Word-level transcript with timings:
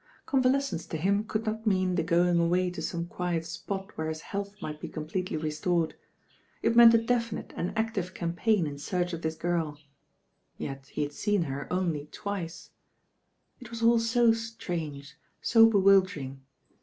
Convalescence 0.25 0.87
to 0.87 0.97
him 0.97 1.25
could 1.25 1.45
not 1.45 1.67
mean 1.67 1.93
the 1.93 2.03
goinjc 2.03 2.43
away 2.43 2.71
to 2.71 2.81
some 2.81 3.05
quiet 3.05 3.45
spot 3.45 3.95
where 3.95 4.09
his 4.09 4.21
health 4.21 4.55
might 4.59 4.81
be 4.81 4.87
completely 4.87 5.37
restored. 5.37 5.93
It 6.63 6.75
meant 6.75 6.95
a 6.95 6.97
definite 6.97 7.53
and 7.55 7.71
active 7.77 8.15
campaign 8.15 8.65
m 8.65 8.79
search 8.79 9.13
of 9.13 9.21
this 9.21 9.35
girl; 9.35 9.77
yet 10.57 10.87
he 10.87 11.03
had 11.03 11.13
seen 11.13 11.43
her 11.43 11.71
only 11.71 12.09
twice. 12.11 12.71
It 13.59 13.69
was 13.69 13.83
aU 13.83 13.99
so 13.99 14.33
strange, 14.33 15.17
so 15.39 15.69
bewildering. 15.69 16.41